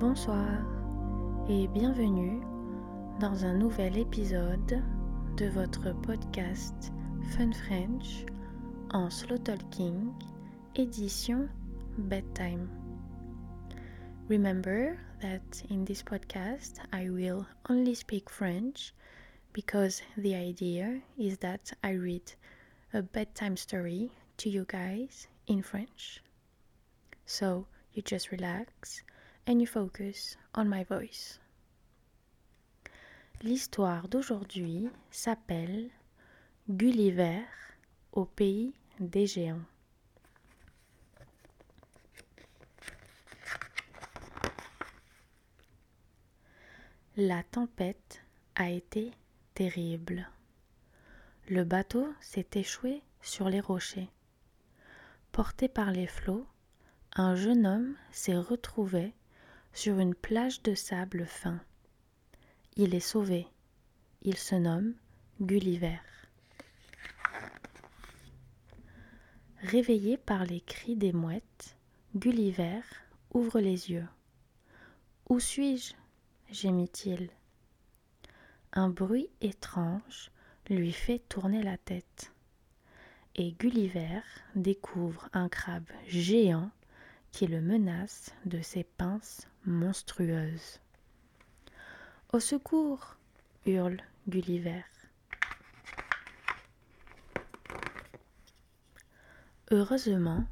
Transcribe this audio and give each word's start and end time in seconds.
Bonsoir 0.00 0.64
et 1.46 1.68
bienvenue 1.68 2.40
dans 3.20 3.44
un 3.44 3.52
nouvel 3.52 3.98
épisode 3.98 4.82
de 5.36 5.46
votre 5.48 5.92
podcast 6.00 6.90
Fun 7.32 7.52
French 7.52 8.24
en 8.94 9.10
slow 9.10 9.36
talking 9.36 10.10
édition 10.74 11.50
bedtime. 11.98 12.66
Remember 14.30 14.98
that 15.20 15.62
in 15.68 15.84
this 15.84 16.02
podcast 16.02 16.80
I 16.94 17.10
will 17.10 17.44
only 17.68 17.94
speak 17.94 18.30
French 18.30 18.94
because 19.52 20.00
the 20.16 20.34
idea 20.34 21.02
is 21.18 21.36
that 21.40 21.74
I 21.84 21.90
read 21.90 22.32
a 22.94 23.02
bedtime 23.02 23.58
story 23.58 24.10
to 24.38 24.48
you 24.48 24.64
guys 24.66 25.28
in 25.46 25.62
French. 25.62 26.22
So 27.26 27.66
you 27.92 28.00
just 28.00 28.30
relax 28.30 29.02
on 30.54 30.64
my 30.66 30.84
voice. 30.84 31.40
L'histoire 33.42 34.06
d'aujourd'hui 34.06 34.88
s'appelle 35.10 35.90
Gulliver 36.68 37.42
au 38.12 38.26
pays 38.26 38.72
des 39.00 39.26
géants. 39.26 39.64
La 47.16 47.42
tempête 47.42 48.22
a 48.54 48.70
été 48.70 49.10
terrible. 49.54 50.28
Le 51.48 51.64
bateau 51.64 52.06
s'est 52.20 52.50
échoué 52.54 53.02
sur 53.20 53.48
les 53.48 53.60
rochers. 53.60 54.10
Porté 55.32 55.68
par 55.68 55.90
les 55.90 56.06
flots, 56.06 56.46
un 57.16 57.34
jeune 57.34 57.66
homme 57.66 57.96
s'est 58.12 58.38
retrouvé 58.38 59.12
sur 59.72 59.98
une 59.98 60.14
plage 60.14 60.62
de 60.62 60.74
sable 60.74 61.26
fin. 61.26 61.60
Il 62.76 62.94
est 62.94 63.00
sauvé. 63.00 63.46
Il 64.22 64.36
se 64.36 64.54
nomme 64.54 64.94
Gulliver. 65.40 65.98
Réveillé 69.62 70.16
par 70.16 70.44
les 70.44 70.60
cris 70.60 70.96
des 70.96 71.12
mouettes, 71.12 71.76
Gulliver 72.16 72.80
ouvre 73.32 73.60
les 73.60 73.90
yeux. 73.90 74.08
Où 75.28 75.38
suis-je? 75.38 75.94
gémit-il. 76.50 77.30
Un 78.72 78.88
bruit 78.88 79.28
étrange 79.40 80.30
lui 80.68 80.92
fait 80.92 81.20
tourner 81.28 81.62
la 81.62 81.76
tête. 81.76 82.32
Et 83.36 83.52
Gulliver 83.52 84.22
découvre 84.54 85.28
un 85.32 85.48
crabe 85.48 85.88
géant 86.06 86.70
qui 87.32 87.46
le 87.46 87.60
menace 87.60 88.34
de 88.44 88.60
ses 88.60 88.84
pinces 88.84 89.46
monstrueuses. 89.66 90.80
Au 92.32 92.40
secours 92.40 93.16
hurle 93.66 94.00
Gulliver. 94.28 94.84
Heureusement, 99.70 100.44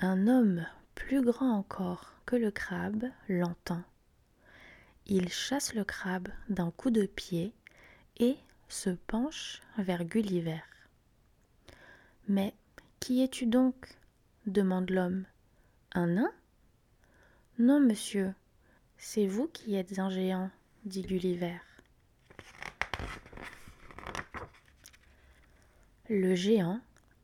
un 0.00 0.28
homme 0.28 0.66
plus 0.94 1.22
grand 1.22 1.52
encore 1.52 2.14
que 2.26 2.36
le 2.36 2.50
crabe 2.50 3.04
l'entend. 3.28 3.82
Il 5.06 5.28
chasse 5.30 5.74
le 5.74 5.84
crabe 5.84 6.28
d'un 6.48 6.70
coup 6.70 6.90
de 6.90 7.06
pied 7.06 7.54
et 8.18 8.36
se 8.68 8.90
penche 8.90 9.60
vers 9.78 10.04
Gulliver. 10.04 10.60
Mais 12.28 12.54
qui 13.00 13.22
es-tu 13.22 13.46
donc? 13.46 13.96
demande 14.46 14.90
l'homme. 14.90 15.24
Un 15.92 16.06
nain? 16.08 16.32
Non, 17.60 17.80
monsieur, 17.80 18.32
c'est 18.98 19.26
vous 19.26 19.48
qui 19.48 19.74
êtes 19.74 19.98
un 19.98 20.10
géant, 20.10 20.48
dit 20.84 21.02
Gulliver. 21.02 21.58
Le 26.08 26.36
géant 26.36 26.80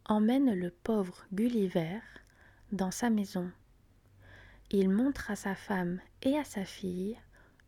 emmène 0.06 0.52
le 0.52 0.72
pauvre 0.72 1.24
Gulliver 1.32 2.00
dans 2.72 2.90
sa 2.90 3.10
maison. 3.10 3.48
Il 4.72 4.90
montre 4.90 5.30
à 5.30 5.36
sa 5.36 5.54
femme 5.54 6.00
et 6.22 6.36
à 6.36 6.42
sa 6.42 6.64
fille 6.64 7.16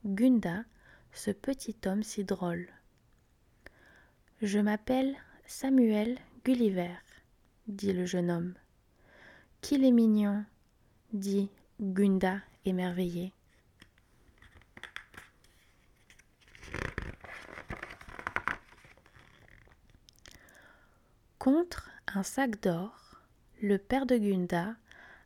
Gunda, 0.05 0.65
ce 1.13 1.31
petit 1.31 1.77
homme 1.87 2.03
si 2.03 2.25
drôle. 2.25 2.67
Je 4.43 4.59
m'appelle 4.59 5.15
Samuel 5.47 6.19
Gulliver, 6.45 6.97
dit 7.69 7.93
le 7.93 8.07
jeune 8.07 8.33
homme. 8.33 8.55
Qu'il 9.61 9.85
est 9.85 9.93
mignon, 9.93 10.45
dit 11.13 11.49
Gunda 11.81 12.41
émerveillée. 12.67 13.33
Contre 21.39 21.91
un 22.09 22.23
sac 22.23 22.61
d'or, 22.61 23.21
le 23.63 23.79
père 23.79 24.07
de 24.07 24.17
Gunda 24.17 24.75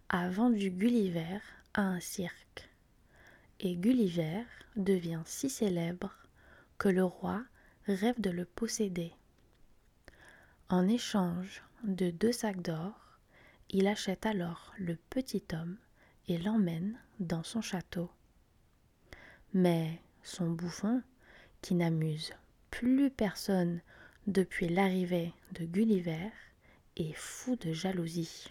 a 0.09 0.29
vendu 0.29 0.71
Gulliver 0.71 1.39
à 1.73 1.83
un 1.83 2.01
cirque. 2.01 2.69
Et 3.59 3.77
Gulliver 3.77 4.45
devient 4.77 5.23
si 5.25 5.49
célèbre 5.49 6.15
que 6.79 6.89
le 6.89 7.05
roi 7.05 7.43
rêve 7.87 8.21
de 8.21 8.31
le 8.31 8.45
posséder. 8.45 9.13
En 10.69 10.89
échange 10.89 11.63
de 11.85 12.11
deux 12.11 12.33
sacs 12.33 12.63
d'or, 12.63 13.19
il 13.71 13.87
achète 13.87 14.27
alors 14.27 14.73
le 14.79 14.97
petit 14.97 15.45
homme 15.53 15.77
et 16.29 16.39
l'emmène 16.39 16.99
dans 17.19 17.43
son 17.43 17.61
château. 17.61 18.11
Mais 19.53 20.01
son 20.23 20.51
bouffon, 20.51 21.03
qui 21.63 21.75
n'amuse 21.75 22.33
plus 22.71 23.11
personne 23.11 23.81
depuis 24.27 24.69
l'arrivée 24.69 25.33
de 25.53 25.65
Gulliver, 25.65 26.31
est 26.97 27.15
fou 27.15 27.57
de 27.57 27.73
jalousie. 27.73 28.51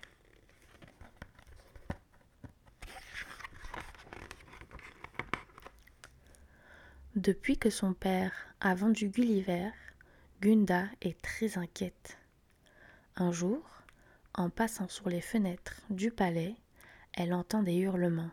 Depuis 7.15 7.57
que 7.57 7.69
son 7.69 7.93
père 7.93 8.31
a 8.61 8.75
vendu 8.75 9.09
Gulliver, 9.09 9.71
Gunda 10.41 10.85
est 11.01 11.21
très 11.21 11.57
inquiète. 11.57 12.17
Un 13.17 13.31
jour, 13.31 13.61
en 14.33 14.49
passant 14.49 14.87
sur 14.87 15.09
les 15.09 15.19
fenêtres 15.19 15.81
du 15.89 16.11
palais, 16.11 16.55
elle 17.13 17.33
entend 17.33 17.63
des 17.63 17.75
hurlements. 17.75 18.31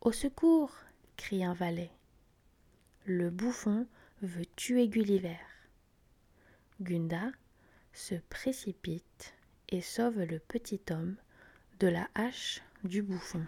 Au 0.00 0.12
secours 0.12 0.72
crie 1.16 1.44
un 1.44 1.54
valet. 1.54 1.90
Le 3.04 3.30
bouffon 3.30 3.86
veut 4.22 4.46
tuer 4.56 4.88
Gulliver. 4.88 5.38
Gunda 6.80 7.30
se 7.92 8.14
précipite 8.30 9.34
et 9.68 9.80
sauve 9.80 10.20
le 10.20 10.38
petit 10.38 10.80
homme 10.90 11.16
de 11.80 11.88
la 11.88 12.08
hache 12.14 12.60
du 12.84 13.02
bouffon. 13.02 13.44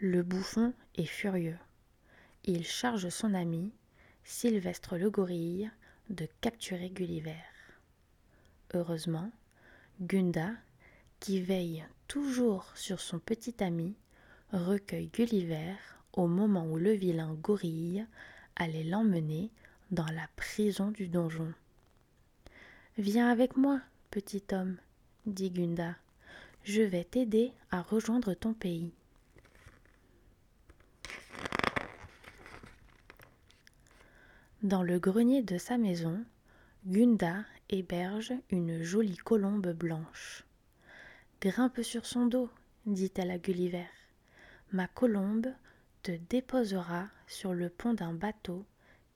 Le 0.00 0.22
bouffon 0.22 0.74
est 0.96 1.04
furieux. 1.04 1.58
Il 2.44 2.64
charge 2.64 3.08
son 3.08 3.34
ami, 3.34 3.72
Sylvestre 4.24 4.96
le 4.96 5.10
gorille, 5.10 5.70
de 6.08 6.28
capturer 6.40 6.90
Gulliver. 6.90 7.34
Heureusement, 8.74 9.30
Gunda, 10.00 10.50
qui 11.20 11.40
veille 11.40 11.84
toujours 12.06 12.70
sur 12.74 13.00
son 13.00 13.18
petit 13.18 13.54
ami, 13.64 13.94
recueille 14.52 15.08
Gulliver 15.08 15.74
au 16.12 16.26
moment 16.26 16.66
où 16.66 16.76
le 16.76 16.92
vilain 16.92 17.34
gorille 17.34 18.06
allait 18.56 18.84
l'emmener 18.84 19.50
dans 19.90 20.06
la 20.06 20.28
prison 20.36 20.90
du 20.90 21.08
donjon. 21.08 21.52
Viens 22.98 23.30
avec 23.30 23.56
moi, 23.56 23.80
petit 24.10 24.42
homme, 24.52 24.76
dit 25.26 25.50
Gunda. 25.50 25.96
Je 26.64 26.82
vais 26.82 27.04
t'aider 27.04 27.52
à 27.70 27.80
rejoindre 27.80 28.34
ton 28.34 28.52
pays. 28.52 28.92
Dans 34.62 34.82
le 34.82 34.98
grenier 34.98 35.42
de 35.42 35.56
sa 35.56 35.78
maison, 35.78 36.24
Gunda 36.86 37.44
héberge 37.68 38.32
une 38.50 38.82
jolie 38.82 39.16
colombe 39.16 39.72
blanche. 39.72 40.44
Grimpe 41.40 41.82
sur 41.82 42.06
son 42.06 42.26
dos, 42.26 42.48
dit-elle 42.86 43.32
à 43.32 43.38
Gulliver. 43.38 43.88
Ma 44.72 44.86
colombe 44.86 45.52
te 46.02 46.12
déposera 46.30 47.08
sur 47.26 47.52
le 47.52 47.68
pont 47.68 47.94
d'un 47.94 48.14
bateau 48.14 48.64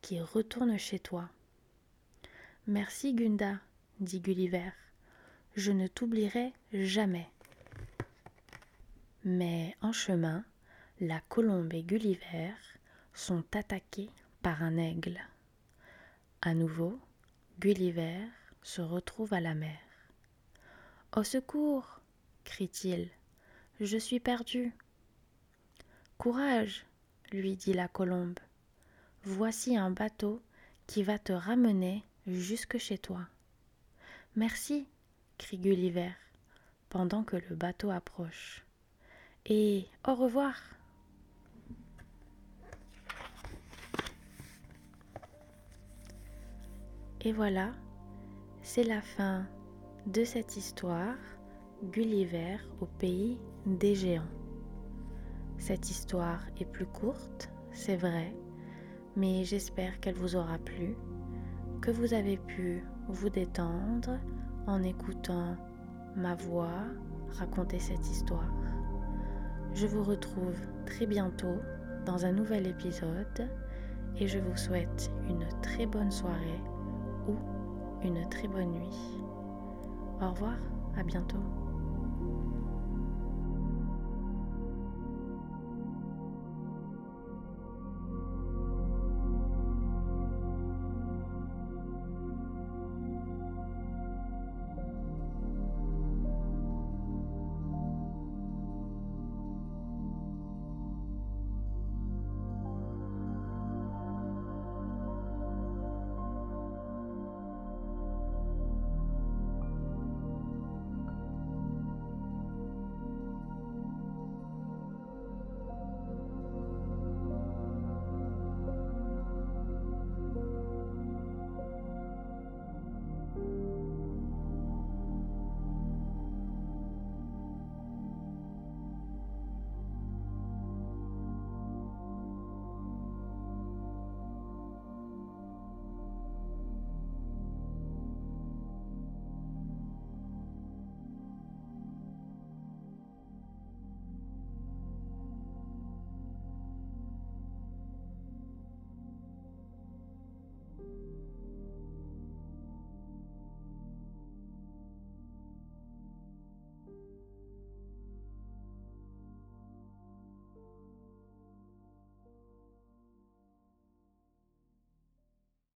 qui 0.03 0.21
retourne 0.21 0.77
chez 0.77 0.99
toi. 0.99 1.31
Merci 2.67 3.15
Gunda, 3.15 3.61
dit 4.01 4.21
Gulliver. 4.21 4.73
Je 5.55 5.71
ne 5.71 5.87
t'oublierai 5.87 6.53
jamais. 6.73 7.29
Mais 9.25 9.77
en 9.81 9.93
chemin, 9.93 10.45
la 11.01 11.21
colombe 11.29 11.73
et 11.73 11.85
Gulliver 11.85 12.53
sont 13.15 13.45
attaqués 13.55 14.11
par 14.43 14.65
un 14.65 14.77
aigle. 14.77 15.21
À 16.43 16.55
nouveau, 16.55 16.99
Gulliver 17.63 18.19
se 18.65 18.83
retrouve 18.83 19.35
à 19.35 19.41
la 19.41 19.55
mer. 19.55 19.79
Au 21.15 21.23
secours 21.23 22.01
crie-t-il, 22.43 23.09
je 23.79 23.99
suis 23.99 24.19
perdu. 24.19 24.73
Courage, 26.19 26.85
lui 27.31 27.55
dit 27.55 27.73
la 27.73 27.87
colombe, 27.87 28.41
voici 29.23 29.77
un 29.77 29.93
bateau 29.93 30.43
qui 30.89 31.05
va 31.05 31.21
te 31.21 31.33
ramener 31.33 32.03
jusque 32.27 32.79
chez 32.79 32.99
toi. 32.99 33.29
Merci, 34.35 34.89
crie 35.39 35.59
Gulliver, 35.59 36.11
pendant 36.89 37.23
que 37.23 37.37
le 37.37 37.55
bateau 37.55 37.93
approche. 37.93 38.65
Et 39.47 39.87
au 40.05 40.17
revoir. 40.17 40.61
Et 47.25 47.31
voilà, 47.31 47.71
c'est 48.63 48.83
la 48.83 49.01
fin 49.01 49.47
de 50.07 50.25
cette 50.25 50.57
histoire, 50.57 51.15
Gulliver 51.93 52.57
au 52.81 52.87
pays 52.87 53.39
des 53.65 53.95
géants. 53.95 54.23
Cette 55.57 55.89
histoire 55.89 56.41
est 56.59 56.65
plus 56.65 56.87
courte, 56.87 57.49
c'est 57.71 57.95
vrai, 57.95 58.35
mais 59.15 59.45
j'espère 59.45 60.01
qu'elle 60.01 60.17
vous 60.17 60.35
aura 60.35 60.59
plu, 60.59 60.97
que 61.81 61.93
vous 61.93 62.13
avez 62.13 62.39
pu 62.39 62.83
vous 63.07 63.31
détendre 63.31 64.19
en 64.67 64.83
écoutant 64.83 65.57
ma 66.17 66.35
voix 66.35 66.83
raconter 67.39 67.79
cette 67.79 68.11
histoire. 68.11 68.53
Je 69.75 69.87
vous 69.87 70.03
retrouve 70.03 70.59
très 70.87 71.07
bientôt 71.07 71.61
dans 72.05 72.27
un 72.27 72.33
nouvel 72.33 72.67
épisode 72.67 73.49
et 74.17 74.27
je 74.27 74.41
vous 74.41 74.57
souhaite 74.57 75.13
une 75.29 75.47
très 75.61 75.87
bonne 75.87 76.11
soirée 76.11 76.61
ou 77.29 77.35
une 78.05 78.29
très 78.29 78.49
bonne 78.49 78.73
nuit. 78.73 79.19
Au 80.21 80.31
revoir, 80.31 80.57
à 80.97 81.03
bientôt. 81.03 81.39